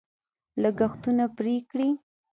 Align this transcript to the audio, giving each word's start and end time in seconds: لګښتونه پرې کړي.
لګښتونه 0.61 1.25
پرې 1.37 1.55
کړي. 1.69 1.89